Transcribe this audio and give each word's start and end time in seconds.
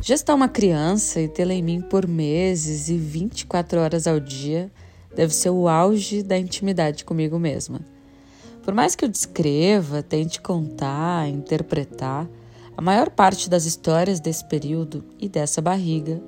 Gestar 0.00 0.34
uma 0.34 0.48
criança 0.48 1.20
e 1.20 1.26
tê-la 1.26 1.52
em 1.52 1.62
mim 1.62 1.80
por 1.80 2.06
meses 2.06 2.88
e 2.88 2.96
24 2.96 3.80
horas 3.80 4.06
ao 4.06 4.20
dia 4.20 4.70
deve 5.16 5.34
ser 5.34 5.50
o 5.50 5.66
auge 5.66 6.22
da 6.22 6.38
intimidade 6.38 7.04
comigo 7.04 7.40
mesma. 7.40 7.80
Por 8.62 8.72
mais 8.72 8.94
que 8.94 9.04
eu 9.04 9.08
descreva, 9.08 10.02
tente 10.02 10.40
contar, 10.40 11.28
interpretar, 11.28 12.28
a 12.76 12.82
maior 12.82 13.10
parte 13.10 13.50
das 13.50 13.64
histórias 13.64 14.20
desse 14.20 14.44
período 14.44 15.04
e 15.18 15.28
dessa 15.28 15.60
barriga 15.60 16.22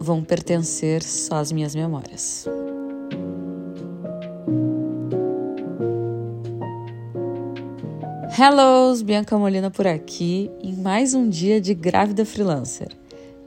vão 0.00 0.24
pertencer 0.24 1.02
só 1.02 1.36
às 1.36 1.52
minhas 1.52 1.74
memórias. 1.74 2.46
Hello, 8.40 8.94
Bianca 9.02 9.36
Molina 9.36 9.68
por 9.68 9.84
aqui 9.84 10.48
em 10.62 10.72
mais 10.76 11.12
um 11.12 11.28
dia 11.28 11.60
de 11.60 11.74
Grávida 11.74 12.24
Freelancer. 12.24 12.86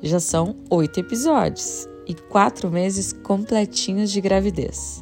Já 0.02 0.20
são 0.20 0.58
oito 0.70 1.00
episódios 1.00 1.88
e 2.06 2.14
quatro 2.14 2.70
meses 2.70 3.14
completinhos 3.14 4.12
de 4.12 4.20
gravidez. 4.20 5.02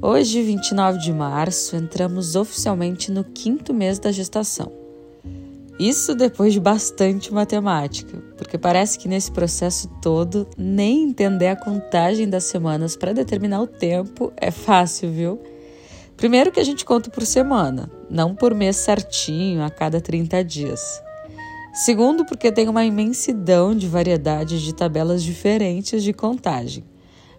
Hoje, 0.00 0.40
29 0.40 1.00
de 1.00 1.12
março, 1.12 1.74
entramos 1.74 2.36
oficialmente 2.36 3.10
no 3.10 3.24
quinto 3.24 3.74
mês 3.74 3.98
da 3.98 4.12
gestação. 4.12 4.70
Isso 5.80 6.14
depois 6.14 6.52
de 6.52 6.60
bastante 6.60 7.34
matemática, 7.34 8.22
porque 8.36 8.56
parece 8.56 9.00
que 9.00 9.08
nesse 9.08 9.32
processo 9.32 9.88
todo, 10.00 10.46
nem 10.56 11.02
entender 11.02 11.48
a 11.48 11.56
contagem 11.56 12.28
das 12.28 12.44
semanas 12.44 12.96
para 12.96 13.12
determinar 13.12 13.62
o 13.62 13.66
tempo 13.66 14.32
é 14.36 14.52
fácil, 14.52 15.10
viu? 15.10 15.40
Primeiro 16.18 16.50
que 16.50 16.58
a 16.58 16.64
gente 16.64 16.84
conta 16.84 17.08
por 17.08 17.24
semana, 17.24 17.88
não 18.10 18.34
por 18.34 18.52
mês 18.52 18.74
certinho, 18.74 19.62
a 19.62 19.70
cada 19.70 20.00
30 20.00 20.42
dias. 20.42 21.00
Segundo, 21.72 22.24
porque 22.24 22.50
tem 22.50 22.68
uma 22.68 22.84
imensidão 22.84 23.72
de 23.72 23.86
variedades 23.86 24.60
de 24.60 24.74
tabelas 24.74 25.22
diferentes 25.22 26.02
de 26.02 26.12
contagem. 26.12 26.82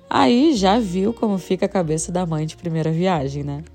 Aí 0.09 0.55
já 0.55 0.79
viu 0.79 1.13
como 1.13 1.37
fica 1.37 1.65
a 1.65 1.69
cabeça 1.69 2.09
da 2.09 2.25
mãe 2.25 2.45
de 2.45 2.55
primeira 2.55 2.89
viagem, 2.89 3.43
né? 3.43 3.65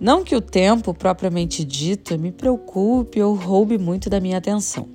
Não 0.00 0.24
que 0.24 0.34
o 0.34 0.40
tempo 0.40 0.92
propriamente 0.92 1.64
dito 1.64 2.18
me 2.18 2.32
preocupe 2.32 3.22
ou 3.22 3.34
roube 3.34 3.78
muito 3.78 4.10
da 4.10 4.18
minha 4.18 4.38
atenção. 4.38 4.88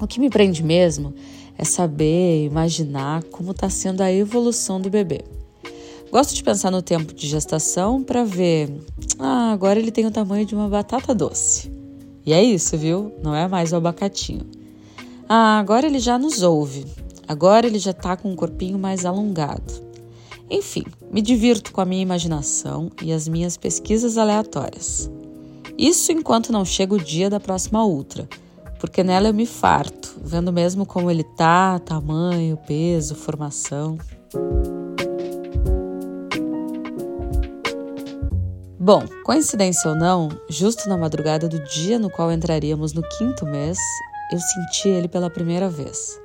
O 0.00 0.06
que 0.06 0.18
me 0.18 0.28
prende 0.28 0.64
mesmo 0.64 1.14
é 1.58 1.64
saber, 1.64 2.46
imaginar 2.46 3.24
como 3.24 3.50
está 3.50 3.68
sendo 3.68 4.00
a 4.00 4.12
evolução 4.12 4.80
do 4.80 4.88
bebê. 4.88 5.24
Gosto 6.10 6.34
de 6.34 6.42
pensar 6.42 6.70
no 6.70 6.80
tempo 6.80 7.12
de 7.12 7.26
gestação 7.26 8.02
para 8.02 8.24
ver, 8.24 8.72
ah, 9.18 9.50
agora 9.52 9.78
ele 9.78 9.90
tem 9.90 10.06
o 10.06 10.10
tamanho 10.10 10.46
de 10.46 10.54
uma 10.54 10.68
batata 10.68 11.12
doce. 11.12 11.70
E 12.24 12.32
é 12.32 12.42
isso, 12.42 12.78
viu? 12.78 13.12
Não 13.22 13.34
é 13.34 13.48
mais 13.48 13.72
o 13.72 13.76
abacatinho. 13.76 14.46
Ah, 15.28 15.58
agora 15.58 15.86
ele 15.86 15.98
já 15.98 16.16
nos 16.16 16.42
ouve. 16.42 16.86
Agora 17.26 17.66
ele 17.66 17.78
já 17.78 17.90
está 17.90 18.16
com 18.16 18.30
um 18.30 18.36
corpinho 18.36 18.78
mais 18.78 19.04
alongado. 19.04 19.88
Enfim, 20.50 20.84
me 21.12 21.20
divirto 21.20 21.72
com 21.72 21.80
a 21.82 21.84
minha 21.84 22.00
imaginação 22.00 22.90
e 23.02 23.12
as 23.12 23.28
minhas 23.28 23.58
pesquisas 23.58 24.16
aleatórias. 24.16 25.10
Isso 25.76 26.10
enquanto 26.10 26.52
não 26.52 26.64
chega 26.64 26.94
o 26.94 26.98
dia 26.98 27.28
da 27.28 27.38
próxima 27.38 27.84
ultra, 27.84 28.26
porque 28.78 29.02
nela 29.02 29.28
eu 29.28 29.34
me 29.34 29.46
farto, 29.46 30.16
vendo 30.22 30.52
mesmo 30.52 30.86
como 30.86 31.10
ele 31.10 31.24
tá, 31.24 31.78
tamanho, 31.78 32.56
peso, 32.66 33.14
formação. 33.14 33.98
Bom, 38.78 39.02
coincidência 39.24 39.90
ou 39.90 39.96
não, 39.96 40.28
justo 40.48 40.88
na 40.88 40.96
madrugada 40.96 41.48
do 41.48 41.62
dia 41.64 41.98
no 41.98 42.08
qual 42.08 42.32
entraríamos 42.32 42.92
no 42.92 43.02
quinto 43.02 43.44
mês, 43.44 43.76
eu 44.32 44.38
senti 44.38 44.88
ele 44.88 45.08
pela 45.08 45.28
primeira 45.28 45.68
vez. 45.68 46.18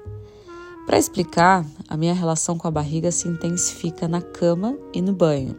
Para 0.85 0.97
explicar, 0.97 1.66
a 1.88 1.97
minha 1.97 2.13
relação 2.13 2.57
com 2.57 2.67
a 2.67 2.72
barriga 2.72 3.11
se 3.11 3.28
intensifica 3.28 4.07
na 4.07 4.22
cama 4.22 4.78
e 4.94 5.01
no 5.01 5.13
banho. 5.13 5.55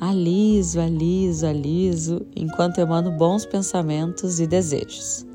Aliso, 0.00 0.80
aliso, 0.80 1.46
aliso, 1.46 2.26
enquanto 2.36 2.78
emano 2.78 3.10
bons 3.10 3.44
pensamentos 3.44 4.40
e 4.40 4.46
desejos. 4.46 5.26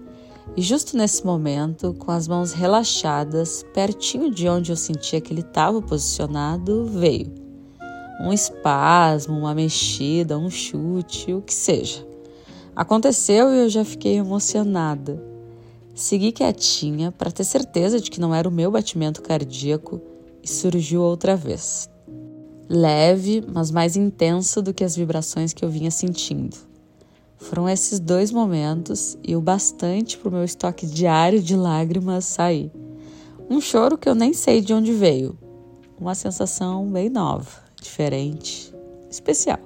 E 0.58 0.62
justo 0.62 0.96
nesse 0.96 1.26
momento, 1.26 1.94
com 1.94 2.12
as 2.12 2.28
mãos 2.28 2.54
relaxadas, 2.54 3.66
pertinho 3.74 4.32
de 4.32 4.48
onde 4.48 4.72
eu 4.72 4.76
sentia 4.78 5.20
que 5.20 5.34
ele 5.34 5.42
estava 5.42 5.82
posicionado, 5.82 6.86
veio 6.86 7.46
um 8.22 8.32
espasmo, 8.32 9.38
uma 9.38 9.54
mexida, 9.54 10.38
um 10.38 10.50
chute, 10.50 11.34
o 11.34 11.42
que 11.42 11.54
seja. 11.54 12.08
Aconteceu 12.76 13.54
e 13.54 13.60
eu 13.60 13.70
já 13.70 13.84
fiquei 13.84 14.16
emocionada. 14.16 15.22
Segui 15.94 16.32
quietinha 16.32 17.12
para 17.12 17.32
ter 17.32 17.44
certeza 17.44 18.00
de 18.00 18.10
que 18.10 18.20
não 18.20 18.34
era 18.34 18.48
o 18.48 18.52
meu 18.52 18.72
batimento 18.72 19.22
cardíaco 19.22 20.02
e 20.44 20.48
surgiu 20.48 21.02
outra 21.02 21.36
vez. 21.36 21.90
Leve, 22.70 23.44
mas 23.54 23.72
mais 23.72 23.96
intenso 23.96 24.62
do 24.62 24.74
que 24.74 24.84
as 24.84 24.96
vibrações 24.96 25.54
que 25.54 25.64
eu 25.64 25.70
vinha 25.70 25.92
sentindo. 25.92 26.58
Foram 27.50 27.70
esses 27.70 28.00
dois 28.00 28.32
momentos 28.32 29.16
e 29.24 29.36
o 29.36 29.42
bastante 29.42 30.18
para 30.18 30.30
o 30.30 30.32
meu 30.32 30.44
estoque 30.44 30.88
diário 30.88 31.40
de 31.40 31.56
lágrimas 31.56 32.26
sair. 32.26 32.72
Um 33.48 33.62
choro 33.62 34.00
que 34.00 34.10
eu 34.10 34.16
nem 34.16 34.34
sei 34.34 34.62
de 34.62 34.74
onde 34.74 34.92
veio. 34.92 35.38
Uma 36.00 36.16
sensação 36.16 36.90
bem 36.92 37.08
nova, 37.08 37.64
diferente, 37.80 38.74
especial. 39.12 39.60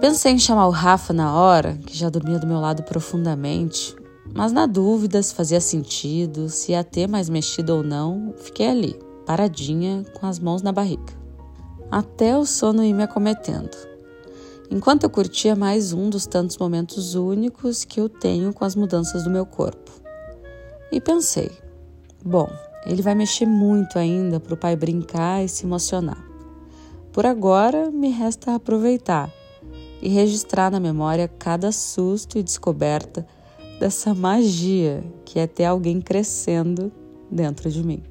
Pensei 0.00 0.32
em 0.32 0.38
chamar 0.38 0.68
o 0.68 0.70
Rafa 0.70 1.12
na 1.12 1.34
hora, 1.34 1.76
que 1.84 1.98
já 1.98 2.08
dormia 2.08 2.38
do 2.38 2.46
meu 2.46 2.60
lado 2.60 2.84
profundamente, 2.84 3.96
mas 4.32 4.52
na 4.52 4.66
dúvida 4.66 5.20
se 5.20 5.34
fazia 5.34 5.60
sentido, 5.60 6.48
se 6.48 6.70
ia 6.70 6.84
ter 6.84 7.08
mais 7.08 7.28
mexido 7.28 7.74
ou 7.74 7.82
não, 7.82 8.32
fiquei 8.36 8.68
ali, 8.68 8.96
paradinha, 9.26 10.04
com 10.20 10.26
as 10.26 10.38
mãos 10.38 10.62
na 10.62 10.70
barriga. 10.70 11.25
Até 11.90 12.36
o 12.36 12.44
sono 12.44 12.82
ir 12.82 12.92
me 12.92 13.04
acometendo. 13.04 13.70
Enquanto 14.68 15.04
eu 15.04 15.10
curtia 15.10 15.54
mais 15.54 15.92
um 15.92 16.10
dos 16.10 16.26
tantos 16.26 16.58
momentos 16.58 17.14
únicos 17.14 17.84
que 17.84 18.00
eu 18.00 18.08
tenho 18.08 18.52
com 18.52 18.64
as 18.64 18.74
mudanças 18.74 19.22
do 19.22 19.30
meu 19.30 19.46
corpo. 19.46 19.92
E 20.90 21.00
pensei: 21.00 21.50
bom, 22.24 22.48
ele 22.84 23.02
vai 23.02 23.14
mexer 23.14 23.46
muito 23.46 23.98
ainda 23.98 24.40
para 24.40 24.54
o 24.54 24.56
pai 24.56 24.74
brincar 24.74 25.44
e 25.44 25.48
se 25.48 25.64
emocionar. 25.64 26.22
Por 27.12 27.24
agora, 27.24 27.90
me 27.90 28.10
resta 28.10 28.56
aproveitar 28.56 29.32
e 30.02 30.08
registrar 30.08 30.72
na 30.72 30.80
memória 30.80 31.28
cada 31.28 31.70
susto 31.70 32.36
e 32.36 32.42
descoberta 32.42 33.24
dessa 33.78 34.12
magia 34.12 35.04
que 35.24 35.38
é 35.38 35.46
ter 35.46 35.66
alguém 35.66 36.00
crescendo 36.00 36.90
dentro 37.30 37.70
de 37.70 37.82
mim. 37.84 38.02